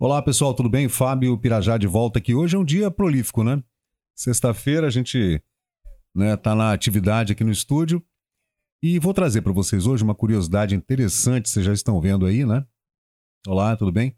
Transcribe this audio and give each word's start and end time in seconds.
Olá 0.00 0.22
pessoal, 0.22 0.54
tudo 0.54 0.68
bem? 0.68 0.88
Fábio 0.88 1.36
Pirajá 1.36 1.76
de 1.76 1.88
volta 1.88 2.20
aqui. 2.20 2.32
Hoje 2.32 2.54
é 2.54 2.58
um 2.58 2.64
dia 2.64 2.88
prolífico, 2.88 3.42
né? 3.42 3.60
Sexta-feira 4.16 4.86
a 4.86 4.90
gente 4.90 5.42
né, 6.14 6.36
tá 6.36 6.54
na 6.54 6.72
atividade 6.72 7.32
aqui 7.32 7.42
no 7.42 7.50
estúdio 7.50 8.00
e 8.80 9.00
vou 9.00 9.12
trazer 9.12 9.42
para 9.42 9.52
vocês 9.52 9.88
hoje 9.88 10.04
uma 10.04 10.14
curiosidade 10.14 10.72
interessante, 10.76 11.48
vocês 11.48 11.66
já 11.66 11.72
estão 11.72 12.00
vendo 12.00 12.26
aí, 12.26 12.46
né? 12.46 12.64
Olá, 13.44 13.76
tudo 13.76 13.90
bem? 13.90 14.16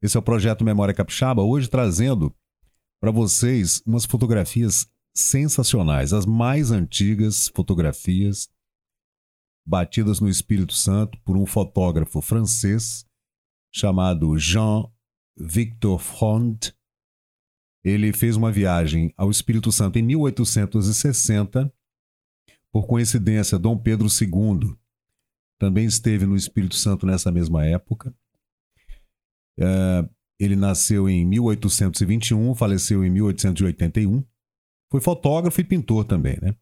Esse 0.00 0.16
é 0.16 0.20
o 0.20 0.22
projeto 0.22 0.64
Memória 0.64 0.94
Capixaba, 0.94 1.42
hoje 1.42 1.68
trazendo 1.68 2.34
para 2.98 3.10
vocês 3.10 3.82
umas 3.84 4.06
fotografias 4.06 4.90
sensacionais, 5.14 6.14
as 6.14 6.24
mais 6.24 6.70
antigas 6.70 7.48
fotografias 7.48 8.48
batidas 9.66 10.18
no 10.18 10.30
Espírito 10.30 10.72
Santo 10.72 11.20
por 11.20 11.36
um 11.36 11.44
fotógrafo 11.44 12.22
francês 12.22 13.04
chamado 13.70 14.38
Jean 14.38 14.90
Victor 15.36 15.98
Front, 15.98 16.70
ele 17.82 18.12
fez 18.12 18.36
uma 18.36 18.52
viagem 18.52 19.12
ao 19.16 19.30
Espírito 19.30 19.72
Santo 19.72 19.98
em 19.98 20.02
1860. 20.02 21.72
Por 22.72 22.86
coincidência, 22.86 23.58
Dom 23.58 23.76
Pedro 23.76 24.06
II 24.06 24.76
também 25.58 25.86
esteve 25.86 26.24
no 26.26 26.36
Espírito 26.36 26.74
Santo 26.74 27.06
nessa 27.06 27.30
mesma 27.30 27.64
época. 27.66 28.14
É, 29.58 30.08
ele 30.38 30.56
nasceu 30.56 31.08
em 31.08 31.24
1821, 31.26 32.54
faleceu 32.54 33.04
em 33.04 33.10
1881. 33.10 34.24
Foi 34.90 35.00
fotógrafo 35.00 35.60
e 35.60 35.64
pintor 35.64 36.04
também, 36.04 36.38
né? 36.40 36.54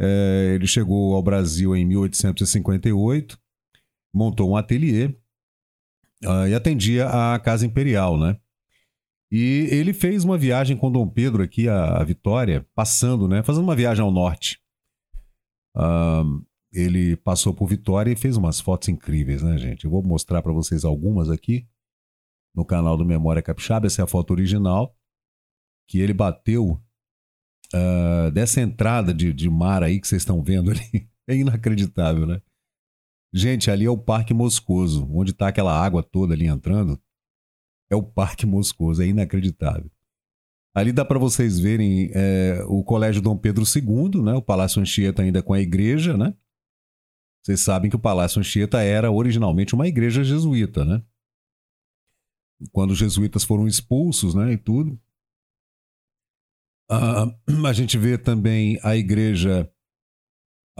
É, 0.00 0.52
ele 0.54 0.66
chegou 0.66 1.14
ao 1.14 1.22
Brasil 1.22 1.76
em 1.76 1.84
1858, 1.84 3.38
montou 4.14 4.50
um 4.50 4.56
ateliê 4.56 5.14
uh, 6.24 6.46
e 6.48 6.54
atendia 6.54 7.08
a 7.08 7.38
Casa 7.38 7.66
Imperial, 7.66 8.18
né? 8.18 8.36
E 9.30 9.68
ele 9.70 9.92
fez 9.92 10.24
uma 10.24 10.36
viagem 10.36 10.76
com 10.76 10.90
Dom 10.90 11.08
Pedro 11.08 11.42
aqui 11.42 11.68
a, 11.68 11.98
a 11.98 12.04
Vitória, 12.04 12.66
passando, 12.74 13.28
né? 13.28 13.42
Fazendo 13.42 13.62
uma 13.64 13.76
viagem 13.76 14.02
ao 14.02 14.10
norte. 14.10 14.60
Uh, 15.76 16.44
ele 16.72 17.16
passou 17.16 17.54
por 17.54 17.66
Vitória 17.66 18.12
e 18.12 18.16
fez 18.16 18.36
umas 18.36 18.60
fotos 18.60 18.88
incríveis, 18.88 19.42
né, 19.42 19.56
gente? 19.56 19.84
Eu 19.84 19.90
vou 19.90 20.02
mostrar 20.02 20.42
para 20.42 20.52
vocês 20.52 20.84
algumas 20.84 21.30
aqui 21.30 21.66
no 22.54 22.64
canal 22.64 22.96
do 22.96 23.04
Memória 23.04 23.42
Capixaba. 23.42 23.86
Essa 23.86 24.02
é 24.02 24.04
a 24.04 24.08
foto 24.08 24.32
original 24.32 24.94
que 25.88 26.00
ele 26.00 26.12
bateu 26.12 26.80
uh, 27.74 28.30
dessa 28.32 28.60
entrada 28.60 29.12
de, 29.12 29.32
de 29.32 29.50
mar 29.50 29.82
aí 29.82 30.00
que 30.00 30.06
vocês 30.06 30.22
estão 30.22 30.42
vendo 30.42 30.70
ali. 30.70 31.08
É 31.28 31.36
inacreditável, 31.36 32.26
né? 32.26 32.42
Gente, 33.32 33.70
ali 33.70 33.84
é 33.84 33.90
o 33.90 33.98
Parque 33.98 34.34
Moscoso, 34.34 35.08
onde 35.12 35.30
está 35.30 35.48
aquela 35.48 35.72
água 35.72 36.02
toda 36.02 36.34
ali 36.34 36.46
entrando. 36.46 37.00
É 37.88 37.94
o 37.94 38.02
Parque 38.02 38.44
Moscoso, 38.44 39.02
é 39.02 39.06
inacreditável. 39.06 39.90
Ali 40.74 40.92
dá 40.92 41.04
para 41.04 41.18
vocês 41.18 41.58
verem 41.58 42.10
é, 42.14 42.62
o 42.66 42.84
Colégio 42.84 43.20
Dom 43.20 43.36
Pedro 43.36 43.64
II, 43.64 44.22
né? 44.22 44.34
o 44.34 44.42
Palácio 44.42 44.80
Anchieta 44.80 45.22
ainda 45.22 45.42
com 45.42 45.52
a 45.52 45.60
igreja, 45.60 46.16
né? 46.16 46.34
Vocês 47.42 47.60
sabem 47.60 47.90
que 47.90 47.96
o 47.96 48.00
Palácio 48.00 48.38
Anchieta 48.38 48.80
era 48.82 49.10
originalmente 49.10 49.74
uma 49.74 49.88
igreja 49.88 50.22
jesuíta, 50.22 50.84
né? 50.84 51.02
Quando 52.70 52.90
os 52.90 52.98
jesuítas 52.98 53.42
foram 53.42 53.66
expulsos, 53.66 54.34
né, 54.34 54.52
e 54.52 54.58
tudo. 54.58 55.00
Uh, 56.90 57.34
a 57.66 57.72
gente 57.72 57.96
vê 57.96 58.18
também 58.18 58.78
a 58.82 58.94
igreja 58.94 59.70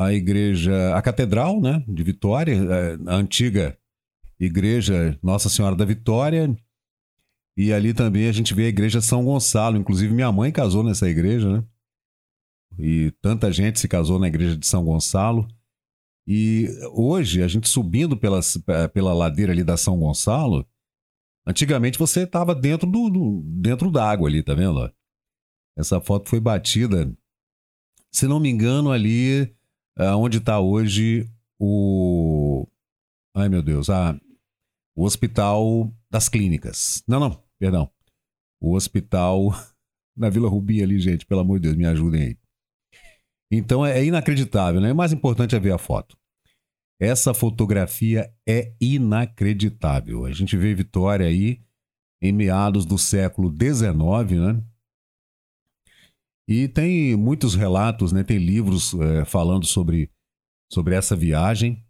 a 0.01 0.15
igreja, 0.15 0.95
a 0.97 1.03
catedral, 1.03 1.61
né, 1.61 1.85
de 1.87 2.03
Vitória, 2.03 2.55
é, 2.55 2.99
a 3.07 3.17
antiga 3.17 3.79
igreja 4.39 5.19
Nossa 5.23 5.51
Senhora 5.51 5.77
da 5.77 5.85
Vitória. 5.85 6.57
E 7.55 7.71
ali 7.71 7.93
também 7.93 8.27
a 8.27 8.33
gente 8.33 8.55
vê 8.55 8.65
a 8.65 8.69
igreja 8.69 9.03
São 9.03 9.23
Gonçalo. 9.23 9.77
Inclusive 9.77 10.15
minha 10.15 10.33
mãe 10.33 10.51
casou 10.51 10.83
nessa 10.83 11.07
igreja, 11.07 11.53
né? 11.53 11.65
E 12.79 13.11
tanta 13.21 13.53
gente 13.53 13.79
se 13.79 13.87
casou 13.87 14.19
na 14.19 14.29
igreja 14.29 14.57
de 14.57 14.67
São 14.67 14.83
Gonçalo. 14.83 15.47
E 16.27 16.69
hoje, 16.93 17.43
a 17.43 17.49
gente 17.49 17.69
subindo 17.69 18.17
pelas, 18.17 18.57
pela 18.95 19.13
ladeira 19.13 19.53
ali 19.53 19.63
da 19.63 19.77
São 19.77 19.99
Gonçalo, 19.99 20.67
antigamente 21.47 21.99
você 21.99 22.23
estava 22.23 22.55
dentro 22.55 22.91
do, 22.91 23.11
do 23.11 23.43
dentro 23.45 23.91
d'água 23.91 24.29
ali, 24.29 24.43
tá 24.43 24.55
vendo? 24.55 24.91
Essa 25.77 26.01
foto 26.01 26.31
foi 26.31 26.41
batida, 26.41 27.13
se 28.11 28.27
não 28.27 28.41
me 28.41 28.49
engano, 28.49 28.91
ali 28.91 29.55
uh, 29.99 30.17
onde 30.17 30.39
está 30.39 30.61
hoje 30.61 31.29
o. 31.59 32.67
Ai 33.35 33.49
meu 33.49 33.63
Deus, 33.63 33.89
ah, 33.89 34.19
o 34.97 35.05
Hospital 35.05 35.93
das 36.11 36.29
Clínicas. 36.29 37.03
Não, 37.07 37.21
não, 37.21 37.43
perdão. 37.59 37.91
O 38.61 38.75
Hospital 38.75 39.51
na 40.17 40.29
Vila 40.29 40.49
Rubi 40.49 40.83
ali, 40.83 40.99
gente, 40.99 41.27
pelo 41.27 41.41
amor 41.41 41.59
de 41.59 41.69
Deus, 41.69 41.77
me 41.77 41.87
ajudem 41.87 42.23
aí. 42.23 42.39
Então 43.53 43.85
é, 43.85 43.99
é 43.99 44.05
inacreditável, 44.05 44.81
né? 44.81 44.93
O 44.93 44.97
mais 44.97 45.13
importante 45.13 45.57
é 45.57 45.61
ver 45.61 45.73
a 45.73 45.79
foto. 45.79 46.17
Essa 47.01 47.33
fotografia 47.33 48.33
é 48.47 48.75
inacreditável. 48.81 50.27
A 50.27 50.33
gente 50.33 50.57
vê 50.57 50.75
Vitória 50.75 51.27
aí 51.27 51.63
em 52.23 52.33
meados 52.33 52.85
do 52.85 52.99
século 52.99 53.51
XIX, 53.51 54.39
né? 54.39 54.63
E 56.51 56.67
tem 56.67 57.15
muitos 57.15 57.55
relatos, 57.55 58.11
né? 58.11 58.25
tem 58.25 58.37
livros 58.37 58.93
é, 58.95 59.25
falando 59.25 59.65
sobre, 59.65 60.11
sobre 60.69 60.97
essa 60.97 61.15
viagem. 61.15 61.81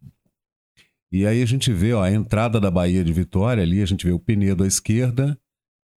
E 1.11 1.27
aí 1.27 1.43
a 1.43 1.47
gente 1.47 1.73
vê 1.73 1.95
ó, 1.95 2.03
a 2.03 2.13
entrada 2.13 2.61
da 2.61 2.71
Baía 2.71 3.03
de 3.03 3.11
Vitória 3.11 3.63
ali, 3.63 3.81
a 3.81 3.87
gente 3.87 4.05
vê 4.05 4.13
o 4.13 4.21
Penedo 4.21 4.63
à 4.63 4.67
esquerda, 4.67 5.41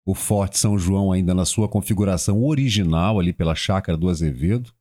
o 0.06 0.14
Forte 0.14 0.60
São 0.60 0.78
João 0.78 1.12
ainda 1.12 1.34
na 1.34 1.44
sua 1.44 1.68
configuração 1.68 2.44
original 2.44 3.20
ali 3.20 3.34
pela 3.34 3.56
Chácara 3.56 3.98
do 3.98 4.08
Azevedo. 4.08 4.72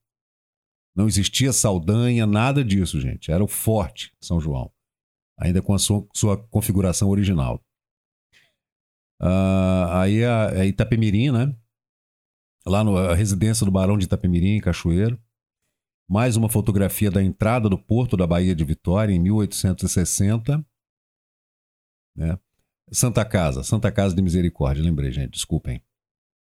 Não 0.95 1.09
existia 1.09 1.51
Saldanha, 1.51 2.27
nada 2.27 2.63
disso, 2.63 3.01
gente. 3.01 3.33
Era 3.33 3.43
o 3.43 3.49
Forte 3.49 4.13
São 4.21 4.39
João, 4.39 4.71
ainda 5.39 5.63
com 5.63 5.73
a 5.73 5.79
sua, 5.79 6.07
sua 6.15 6.37
configuração 6.37 7.09
original. 7.09 7.65
Uh, 9.23 9.89
aí 9.93 10.23
a, 10.23 10.51
a 10.51 10.67
Itapemirim, 10.67 11.31
né? 11.31 11.57
Lá 12.67 12.85
na 12.85 13.15
residência 13.15 13.65
do 13.65 13.73
Barão 13.73 13.97
de 13.97 14.05
Itapemirim, 14.05 14.57
em 14.57 14.61
Cachoeiro. 14.61 15.21
Mais 16.09 16.37
uma 16.37 16.49
fotografia 16.49 17.11
da 17.11 17.23
entrada 17.23 17.69
do 17.69 17.79
porto 17.79 18.17
da 18.17 18.27
Baía 18.27 18.55
de 18.55 18.65
Vitória, 18.65 19.15
em 19.15 19.19
1860. 19.19 20.65
Né? 22.17 22.39
Santa 22.93 23.25
Casa, 23.25 23.63
Santa 23.63 23.93
Casa 23.93 24.15
de 24.15 24.23
Misericórdia, 24.23 24.83
lembrei, 24.83 25.13
gente, 25.13 25.33
desculpem. 25.33 25.83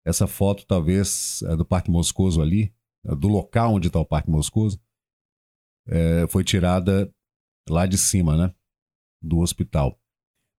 Essa 0.05 0.27
foto 0.27 0.67
talvez 0.67 1.43
é 1.43 1.55
do 1.55 1.65
Parque 1.65 1.91
Moscoso 1.91 2.41
ali, 2.41 2.75
é 3.05 3.15
do 3.15 3.29
local 3.29 3.75
onde 3.75 3.89
está 3.89 4.01
o 4.01 4.07
Parque 4.07 4.31
Moscoso, 4.31 4.81
é, 5.87 6.27
foi 6.29 6.43
tirada 6.43 7.13
lá 7.69 7.87
de 7.87 7.99
cima, 7.99 8.37
né? 8.37 8.55
Do 9.23 9.39
hospital, 9.39 10.01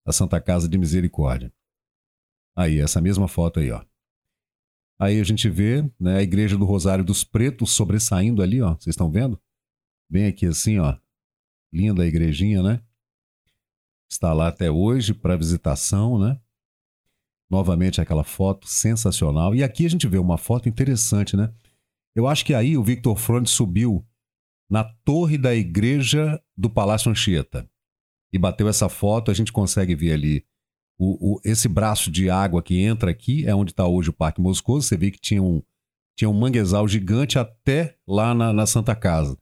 da 0.06 0.14
Santa 0.14 0.40
Casa 0.40 0.70
de 0.70 0.78
Misericórdia. 0.78 1.52
Aí, 2.56 2.80
essa 2.80 3.02
mesma 3.02 3.28
foto 3.28 3.60
aí, 3.60 3.72
ó. 3.72 3.84
Aí 5.00 5.20
a 5.20 5.24
gente 5.24 5.50
vê 5.50 5.84
né, 6.00 6.18
a 6.18 6.24
igreja 6.24 6.58
do 6.58 6.66
Rosário 6.66 7.04
dos 7.04 7.24
Pretos 7.24 7.72
sobressaindo 7.72 8.42
ali, 8.42 8.62
ó. 8.62 8.76
Vocês 8.76 8.94
estão 8.94 9.12
vendo? 9.12 9.40
Bem 10.10 10.28
aqui 10.28 10.46
assim, 10.46 10.80
ó. 10.80 10.98
Linda 11.72 12.04
a 12.04 12.06
igrejinha, 12.06 12.62
né? 12.62 12.82
Está 14.10 14.32
lá 14.32 14.48
até 14.48 14.70
hoje 14.70 15.14
para 15.14 15.36
visitação, 15.36 16.20
né? 16.20 16.40
Novamente 17.50 18.00
aquela 18.00 18.24
foto 18.24 18.68
sensacional. 18.68 19.56
E 19.56 19.64
aqui 19.64 19.86
a 19.86 19.90
gente 19.90 20.08
vê 20.08 20.18
uma 20.18 20.38
foto 20.38 20.70
interessante, 20.70 21.36
né? 21.36 21.52
Eu 22.16 22.28
acho 22.28 22.46
que 22.46 22.54
aí 22.54 22.78
o 22.78 22.84
Victor 22.84 23.18
Front 23.18 23.48
subiu 23.48 24.06
na 24.70 24.84
torre 24.84 25.38
da 25.38 25.54
igreja 25.54 26.42
do 26.56 26.70
Palácio 26.70 27.12
Anchieta 27.12 27.68
e 28.32 28.38
bateu 28.38 28.68
essa 28.68 28.88
foto. 28.88 29.32
A 29.32 29.34
gente 29.34 29.52
consegue 29.52 29.96
ver 29.96 30.14
ali 30.14 30.46
o, 31.04 31.34
o, 31.36 31.42
esse 31.44 31.68
braço 31.68 32.10
de 32.10 32.30
água 32.30 32.64
que 32.64 32.80
entra 32.80 33.12
aqui 33.12 33.46
é 33.46 33.54
onde 33.54 33.72
está 33.72 33.86
hoje 33.86 34.10
o 34.10 34.14
Parque 34.14 34.42
Moscoso. 34.42 34.88
Você 34.88 34.96
vê 34.96 35.12
que 35.12 35.20
tinha 35.20 35.44
um, 35.44 35.62
tinha 36.18 36.30
um 36.30 36.34
manguezal 36.34 36.88
gigante 36.88 37.38
até 37.38 37.98
lá 38.08 38.34
na, 38.34 38.54
na 38.54 38.66
Santa 38.66 38.96
Casa. 38.96 39.38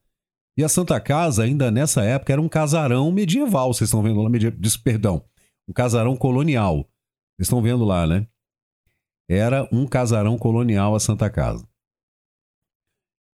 E 0.58 0.64
a 0.64 0.70
Santa 0.70 1.00
Casa, 1.00 1.44
ainda 1.44 1.70
nessa 1.70 2.04
época, 2.04 2.34
era 2.34 2.42
um 2.42 2.50
casarão 2.50 3.12
medieval. 3.12 3.74
Vocês 3.74 3.90
estão 3.90 4.02
vendo 4.02 4.22
lá, 4.22 4.30
media... 4.30 4.54
perdão, 4.84 5.24
um 5.68 5.74
casarão 5.74 6.16
colonial. 6.16 6.78
Vocês 7.38 7.48
estão 7.48 7.62
vendo 7.62 7.86
lá, 7.86 8.08
né? 8.08 8.28
Era 9.30 9.68
um 9.72 9.88
casarão 9.88 10.38
colonial 10.38 10.96
a 10.96 11.00
Santa 11.00 11.30
Casa. 11.30 11.68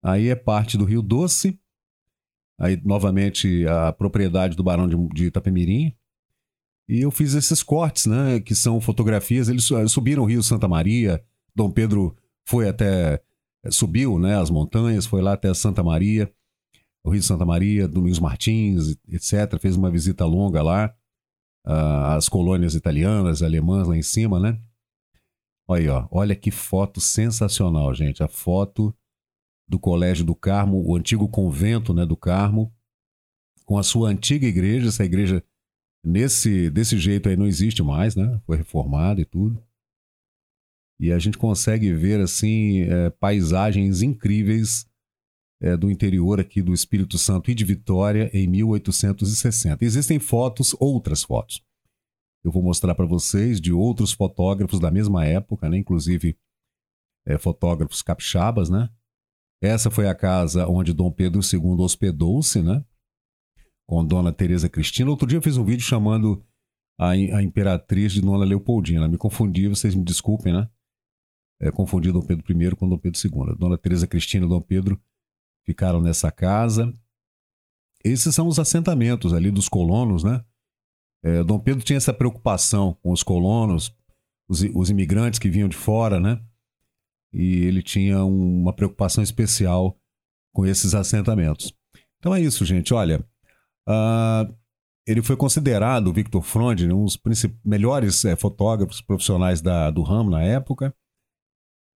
Aí 0.04 0.28
é 0.28 0.36
parte 0.36 0.76
do 0.76 0.84
Rio 0.84 1.02
Doce. 1.02 1.58
Aí, 2.60 2.80
novamente, 2.84 3.66
a 3.66 3.92
propriedade 3.92 4.56
do 4.56 4.62
Barão 4.62 4.88
de, 4.88 4.96
de 5.14 5.26
Itapemirim. 5.26 5.96
E 6.88 7.00
eu 7.00 7.10
fiz 7.10 7.34
esses 7.34 7.62
cortes, 7.62 8.06
né? 8.06 8.40
Que 8.40 8.54
são 8.54 8.80
fotografias. 8.80 9.48
Eles 9.48 9.68
subiram 9.88 10.22
o 10.22 10.26
Rio 10.26 10.42
Santa 10.42 10.66
Maria. 10.66 11.22
Dom 11.54 11.70
Pedro 11.70 12.16
foi 12.46 12.68
até. 12.68 13.22
Eh, 13.64 13.70
subiu, 13.70 14.18
né? 14.18 14.36
As 14.38 14.48
montanhas, 14.48 15.04
foi 15.04 15.20
lá 15.20 15.34
até 15.34 15.52
Santa 15.52 15.82
Maria, 15.82 16.32
o 17.04 17.10
Rio 17.10 17.22
Santa 17.22 17.44
Maria, 17.44 17.86
Domingos 17.86 18.18
Martins, 18.18 18.96
etc. 19.08 19.58
Fez 19.60 19.76
uma 19.76 19.90
visita 19.90 20.24
longa 20.24 20.62
lá. 20.62 20.94
as 22.16 22.28
colônias 22.28 22.74
italianas, 22.74 23.42
alemãs 23.42 23.86
lá 23.86 23.96
em 23.96 24.02
cima, 24.02 24.40
né? 24.40 24.58
Olha 25.68 25.80
aí, 25.82 25.88
ó. 25.88 26.08
Olha 26.10 26.34
que 26.34 26.50
foto 26.50 27.00
sensacional, 27.00 27.92
gente. 27.92 28.22
A 28.22 28.28
foto 28.28 28.94
do 29.68 29.78
Colégio 29.78 30.24
do 30.24 30.34
Carmo, 30.34 30.82
o 30.82 30.96
antigo 30.96 31.28
convento 31.28 31.92
né, 31.92 32.06
do 32.06 32.16
Carmo, 32.16 32.72
com 33.66 33.76
a 33.76 33.82
sua 33.82 34.08
antiga 34.08 34.46
igreja. 34.46 34.88
Essa 34.88 35.04
igreja, 35.04 35.44
nesse, 36.04 36.70
desse 36.70 36.98
jeito 36.98 37.28
aí, 37.28 37.36
não 37.36 37.46
existe 37.46 37.82
mais, 37.82 38.14
né? 38.14 38.40
Foi 38.46 38.56
reformada 38.56 39.20
e 39.20 39.24
tudo. 39.24 39.62
E 41.00 41.12
a 41.12 41.18
gente 41.18 41.38
consegue 41.38 41.92
ver, 41.92 42.20
assim, 42.20 42.82
é, 42.82 43.10
paisagens 43.10 44.02
incríveis 44.02 44.88
é, 45.60 45.76
do 45.76 45.90
interior 45.90 46.40
aqui 46.40 46.62
do 46.62 46.72
Espírito 46.72 47.18
Santo 47.18 47.50
e 47.50 47.54
de 47.54 47.64
Vitória 47.64 48.30
em 48.32 48.46
1860. 48.48 49.84
Existem 49.84 50.18
fotos, 50.18 50.74
outras 50.78 51.22
fotos. 51.22 51.62
Eu 52.44 52.52
vou 52.52 52.62
mostrar 52.62 52.94
para 52.94 53.06
vocês 53.06 53.60
de 53.60 53.72
outros 53.72 54.12
fotógrafos 54.12 54.80
da 54.80 54.90
mesma 54.90 55.24
época, 55.24 55.68
né? 55.68 55.78
inclusive 55.78 56.36
é, 57.26 57.36
fotógrafos 57.36 58.02
capixabas, 58.02 58.70
né? 58.70 58.88
Essa 59.60 59.90
foi 59.90 60.08
a 60.08 60.14
casa 60.14 60.68
onde 60.68 60.92
Dom 60.92 61.10
Pedro 61.10 61.40
II 61.42 61.80
hospedou-se, 61.80 62.62
né? 62.62 62.84
Com 63.88 64.04
Dona 64.04 64.32
Teresa 64.32 64.68
Cristina. 64.68 65.10
Outro 65.10 65.26
dia 65.26 65.38
eu 65.38 65.42
fiz 65.42 65.56
um 65.56 65.64
vídeo 65.64 65.82
chamando 65.82 66.44
a, 66.98 67.10
a 67.10 67.42
imperatriz 67.42 68.12
de 68.12 68.20
Dona 68.20 68.44
Leopoldina. 68.44 69.08
Me 69.08 69.16
confundi, 69.16 69.66
vocês 69.66 69.94
me 69.94 70.04
desculpem, 70.04 70.52
né? 70.52 70.68
É, 71.60 71.70
confundi 71.70 72.12
Dom 72.12 72.20
Pedro 72.20 72.44
I 72.52 72.76
com 72.76 72.88
Dom 72.88 72.98
Pedro 72.98 73.18
II. 73.24 73.56
Dona 73.56 73.78
Teresa 73.78 74.06
Cristina 74.06 74.44
e 74.44 74.48
Dom 74.48 74.60
Pedro 74.60 75.00
ficaram 75.64 76.00
nessa 76.00 76.30
casa. 76.30 76.92
Esses 78.04 78.34
são 78.34 78.46
os 78.46 78.58
assentamentos 78.58 79.32
ali 79.32 79.50
dos 79.50 79.68
colonos, 79.68 80.22
né? 80.22 80.44
É, 81.22 81.42
Dom 81.42 81.58
Pedro 81.58 81.82
tinha 81.82 81.96
essa 81.96 82.12
preocupação 82.12 82.94
com 83.02 83.10
os 83.10 83.22
colonos, 83.22 83.92
os, 84.48 84.62
os 84.74 84.90
imigrantes 84.90 85.38
que 85.38 85.48
vinham 85.48 85.68
de 85.68 85.76
fora, 85.76 86.20
né? 86.20 86.40
E 87.32 87.64
ele 87.64 87.82
tinha 87.82 88.24
uma 88.24 88.72
preocupação 88.72 89.22
especial 89.22 89.98
com 90.52 90.64
esses 90.64 90.94
assentamentos. 90.94 91.72
Então 92.18 92.34
é 92.34 92.40
isso, 92.40 92.64
gente. 92.64 92.94
Olha, 92.94 93.27
uh, 93.88 94.54
ele 95.08 95.22
foi 95.22 95.36
considerado, 95.36 96.12
Victor 96.12 96.42
Fronde, 96.42 96.92
um 96.92 97.06
dos 97.06 97.18
melhores 97.64 98.26
é, 98.26 98.36
fotógrafos 98.36 99.00
profissionais 99.00 99.62
da, 99.62 99.90
do 99.90 100.02
ramo 100.02 100.28
na 100.28 100.42
época 100.42 100.94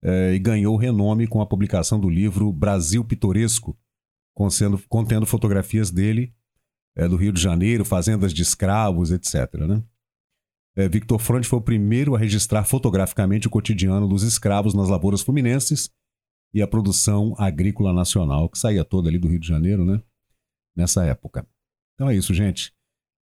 eh, 0.03 0.33
e 0.33 0.39
ganhou 0.39 0.75
renome 0.75 1.27
com 1.27 1.39
a 1.39 1.45
publicação 1.45 1.99
do 1.99 2.09
livro 2.09 2.51
Brasil 2.51 3.05
Pitoresco, 3.05 3.77
contendo, 4.35 4.81
contendo 4.89 5.27
fotografias 5.27 5.91
dele 5.91 6.33
eh, 6.95 7.07
do 7.07 7.15
Rio 7.15 7.31
de 7.31 7.39
Janeiro, 7.39 7.85
fazendas 7.85 8.33
de 8.33 8.41
escravos, 8.41 9.11
etc. 9.11 9.53
Né? 9.59 9.83
Victor 10.89 11.19
Fronte 11.19 11.47
foi 11.47 11.59
o 11.59 11.61
primeiro 11.61 12.15
a 12.15 12.17
registrar 12.17 12.63
fotograficamente 12.63 13.45
o 13.45 13.51
cotidiano 13.51 14.07
dos 14.07 14.23
escravos 14.23 14.73
nas 14.73 14.89
lavouras 14.89 15.21
fluminenses 15.21 15.87
e 16.51 16.63
a 16.63 16.67
produção 16.67 17.35
agrícola 17.37 17.93
nacional, 17.93 18.49
que 18.49 18.57
saía 18.57 18.83
toda 18.83 19.07
ali 19.07 19.19
do 19.19 19.27
Rio 19.27 19.39
de 19.39 19.47
Janeiro, 19.47 19.85
né? 19.85 20.01
Nessa 20.75 21.05
época. 21.05 21.47
Então 21.95 22.09
é 22.09 22.15
isso, 22.15 22.33
gente. 22.33 22.73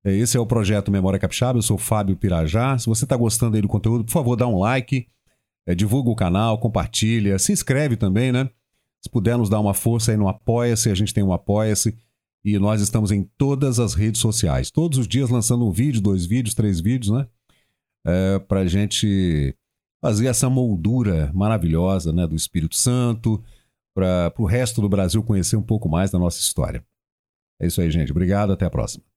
Esse 0.04 0.36
é 0.36 0.40
o 0.40 0.46
projeto 0.46 0.90
Memória 0.90 1.18
Capixaba. 1.18 1.58
Eu 1.58 1.62
sou 1.62 1.76
Fábio 1.76 2.16
Pirajá. 2.16 2.78
Se 2.78 2.86
você 2.86 3.04
está 3.04 3.16
gostando 3.16 3.56
aí 3.56 3.62
do 3.62 3.68
conteúdo, 3.68 4.04
por 4.04 4.12
favor, 4.12 4.36
dá 4.36 4.46
um 4.46 4.58
like 4.58 5.06
é, 5.68 5.74
divulga 5.74 6.08
o 6.08 6.16
canal, 6.16 6.58
compartilha, 6.58 7.38
se 7.38 7.52
inscreve 7.52 7.94
também, 7.94 8.32
né? 8.32 8.48
Se 9.04 9.10
puder 9.10 9.36
nos 9.36 9.50
dar 9.50 9.60
uma 9.60 9.74
força 9.74 10.10
aí 10.10 10.16
no 10.16 10.26
Apoia-se, 10.26 10.90
a 10.90 10.94
gente 10.94 11.12
tem 11.12 11.22
um 11.22 11.30
Apoia-se 11.30 11.94
e 12.42 12.58
nós 12.58 12.80
estamos 12.80 13.12
em 13.12 13.22
todas 13.36 13.78
as 13.78 13.92
redes 13.92 14.18
sociais. 14.18 14.70
Todos 14.70 14.96
os 14.96 15.06
dias 15.06 15.28
lançando 15.28 15.66
um 15.66 15.70
vídeo, 15.70 16.00
dois 16.00 16.24
vídeos, 16.24 16.54
três 16.54 16.80
vídeos, 16.80 17.14
né? 17.14 17.28
É, 18.06 18.38
para 18.38 18.60
a 18.60 18.66
gente 18.66 19.54
fazer 20.00 20.28
essa 20.28 20.48
moldura 20.48 21.30
maravilhosa 21.34 22.14
né, 22.14 22.26
do 22.26 22.34
Espírito 22.34 22.74
Santo, 22.74 23.44
para 23.94 24.32
o 24.38 24.46
resto 24.46 24.80
do 24.80 24.88
Brasil 24.88 25.22
conhecer 25.22 25.56
um 25.56 25.62
pouco 25.62 25.86
mais 25.86 26.10
da 26.10 26.18
nossa 26.18 26.40
história. 26.40 26.82
É 27.60 27.66
isso 27.66 27.80
aí, 27.80 27.90
gente. 27.90 28.10
Obrigado, 28.12 28.52
até 28.52 28.64
a 28.66 28.70
próxima. 28.70 29.07